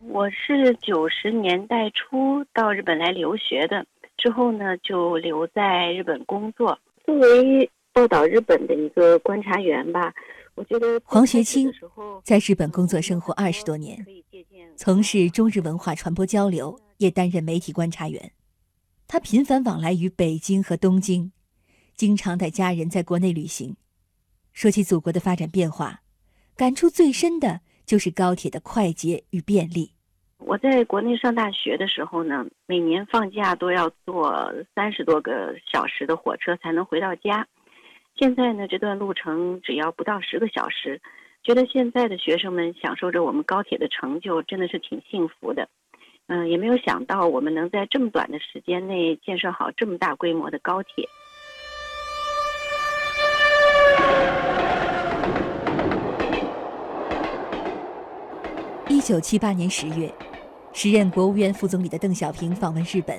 [0.00, 3.84] 我是九十年代初到日本来留学的，
[4.16, 10.12] 之后呢就留在日本工作，作为报道日本的一个观察员吧。
[10.54, 11.72] 我觉得黄学清
[12.24, 14.04] 在日本工作生活二十多年，
[14.76, 18.32] 从事中日文化传播交流，也担任媒体观察员。
[19.06, 21.32] 他频繁往来于北京和东京，
[21.96, 23.76] 经常带家人在国内旅行。
[24.52, 26.02] 说起祖国的发展变化，
[26.56, 29.90] 感触最深的就是高铁的快捷与便利。
[30.36, 37.48] 我在国内上大学的时候呢，每年放假都要坐三十多个小时的火车才能回到家。
[38.14, 41.00] 现在呢，这段路程只要不到十个小时，
[41.42, 45.66] 觉得现在的学生们享受着我们高铁的成就，真的是挺幸福的。
[46.26, 51.08] 嗯，也没有想到我们能在这么短的时间内建设好这么大规模的高铁。
[58.98, 60.12] 一九七八年十月，
[60.72, 63.16] 时任国务院副总理的邓小平访问日本，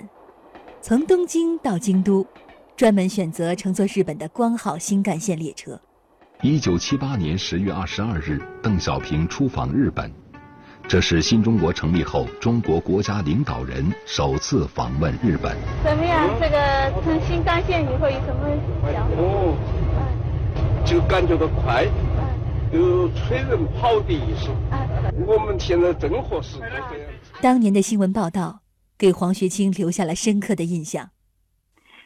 [0.81, 2.27] 从东京到京都。
[2.75, 5.79] 专门选择乘坐日本的光号新干线列车。
[6.41, 10.11] 一九七八年十月二十二日，邓小平出访日本，
[10.85, 15.55] 这是新中国成立后中国国家领导人首次访问日本。
[15.81, 16.29] 怎么样？
[16.41, 18.49] 这个乘新干线以后有什么
[18.91, 19.15] 想法？
[19.15, 19.55] 哦，
[20.83, 21.85] 就感觉到快，
[22.73, 24.49] 有催人跑的意思。
[25.25, 26.59] 我们现在正合适。
[27.41, 28.61] 当年的新闻报道
[28.97, 31.09] 给黄学清留下了深刻的印象。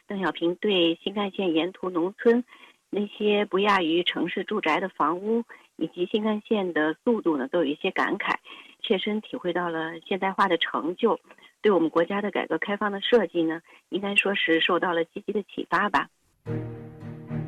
[0.08, 2.44] 邓小平对新干线沿途农村
[2.89, 5.44] 那些不亚于城市住宅的房屋，
[5.77, 8.36] 以及新干线的速度呢，都有一些感慨，
[8.83, 11.19] 切身体会到了现代化的成就，
[11.61, 16.08] 对我们国家的改革开放的设计呢，应该说是受到了积极的启发吧。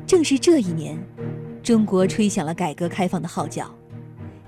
[0.06, 0.98] 正是这一年，
[1.62, 3.72] 中国吹响了改革开放的号角，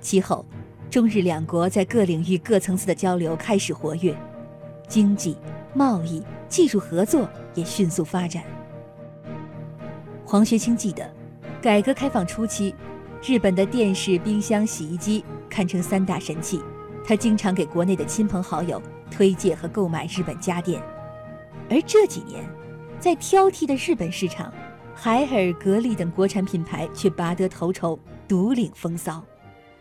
[0.01, 0.45] 其后，
[0.91, 4.17] 中日两国在各领域各层次的交流开始活跃，
[4.89, 5.37] 经济、
[5.75, 6.23] 贸易。
[6.49, 8.43] 技术合作也迅速发展。
[10.25, 11.07] 黄学清记得，
[11.61, 12.75] 改革开放初期，
[13.23, 16.63] 日本的电视、冰箱、洗衣机堪称三大神器。
[17.05, 20.83] 他经常给国内的亲朋好友推介和购买日本家电。
[21.69, 22.43] 而这几年，
[22.99, 24.51] 在挑剔的日本市场，
[24.95, 29.23] 海尔、格力等国产品牌却拔得头筹，独领风骚。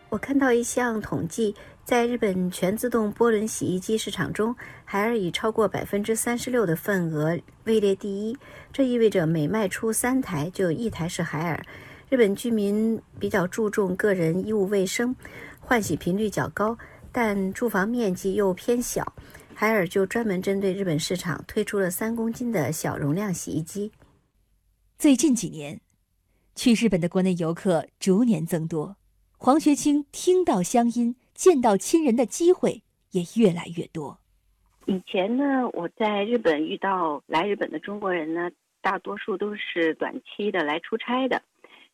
[0.10, 1.56] 我看到一项统计。
[1.84, 4.54] 在日本全自动波轮洗衣机市场中，
[4.84, 8.38] 海尔以超过百分之三十六的份额位列第一。
[8.74, 11.64] 这意味着每卖出三台就有一台是海尔。
[12.10, 15.16] 日本居民比较注重个人衣物卫生，
[15.62, 16.78] 换洗频率较高，
[17.14, 19.14] 但住房面积又偏小。
[19.54, 23.94] 海尔就专门针对日本市场推出了三公斤的小容量洗衣机。
[25.00, 25.80] 最近几年，
[26.54, 28.98] 去日本的国内游客逐年增多。
[29.38, 31.16] 黄学清听到乡音。
[31.38, 32.82] 见到亲人的机会
[33.12, 34.18] 也越来越多。
[34.88, 38.50] 以前呢，我在日本遇到来日本的中国人呢，
[38.82, 41.40] 大多数都是短期的来出差的。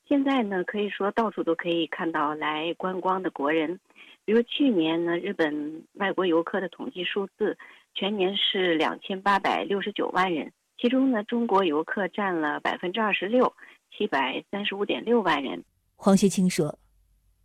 [0.07, 3.77] 现在呢，可以说到处都可以看到来观光的国人。
[4.23, 7.57] 比如去年呢，日本外国游客的统计数字，
[7.93, 10.49] 全年是两千八百六十九万人，
[10.79, 13.53] 其中呢，中国游客占了百分之二十六，
[13.91, 15.61] 七百三十五点六万人。
[15.97, 16.79] 黄学清说：“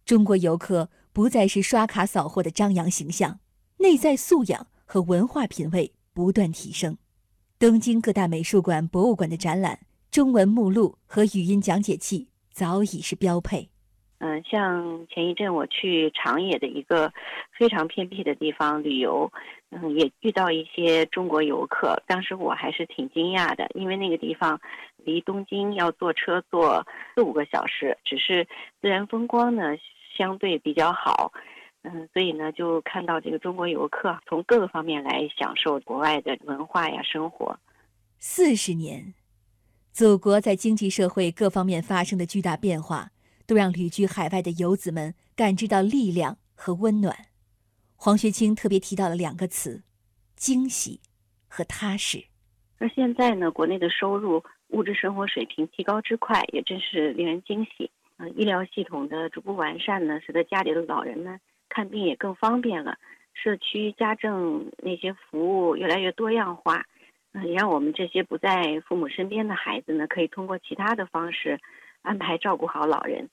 [0.08, 3.40] 中国游客。”不再是刷卡扫货的张扬形象，
[3.78, 6.96] 内在素养和文化品味不断提升。
[7.58, 9.80] 东京各大美术馆、博物馆的展览，
[10.12, 13.68] 中文目录和语音讲解器早已是标配。
[14.18, 17.12] 嗯，像前一阵我去长野的一个
[17.58, 19.32] 非常偏僻的地方旅游，
[19.70, 24.60] 嗯，也遇到一些中国游客，当时我还是挺惊讶的，因为那个地方
[24.98, 26.86] 离东京要坐车坐
[27.16, 28.46] 四五个小时，只是
[28.80, 29.74] 自然风光呢。
[30.18, 31.32] 相对比较好，
[31.82, 37.56] 嗯，所以呢，就看到这个中国游客从各个方面来享受国外的文化呀生活。
[38.18, 39.14] 四十年，
[39.92, 43.12] 祖国在经济社会各方面发生的巨大变化，
[43.46, 47.16] 都让旅居海外的游子们感知到力量和温暖。
[47.94, 49.84] 黄学清特别提到了两个词：
[50.34, 51.00] 惊喜
[51.46, 52.24] 和踏实。
[52.78, 57.90] 而现在呢，国内的收入、物质生活水平提高之快，也真是令人惊喜。
[58.18, 61.38] 呃，医疗系统的逐步完善呢，使得家里的老人呢
[61.68, 62.98] 看病也更方便了。
[63.32, 66.84] 社区家政那些服务越来越多样化，
[67.32, 71.60] 嗯，也让我们这些不在父母身边的孩子呢，可以通过其他的方式
[72.02, 73.28] 安排照顾好老人。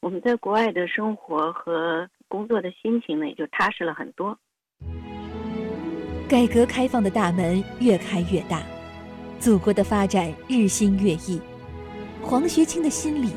[0.00, 4.38] 我们在国外的生活和工作的心情呢，也就踏实了很多。
[6.28, 8.62] 改革开放的大门越开越大，
[9.38, 11.40] 祖国的发展日新月异，
[12.22, 13.30] 黄学清的心里。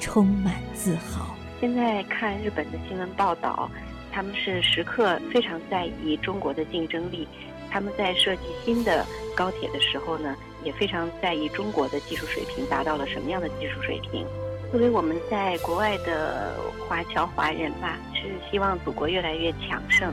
[0.00, 1.36] 充满自豪。
[1.60, 3.70] 现在看日本的新闻报道，
[4.10, 7.28] 他们是时刻非常在意中国的竞争力。
[7.70, 9.06] 他们在设计新的
[9.36, 14.26] 高铁的时候呢，也非常在意中国的技术水平达到了什么样的技术水平。
[14.72, 16.52] 作为我们在国外的
[16.88, 20.12] 华侨华人吧，是希望祖国越来越强盛。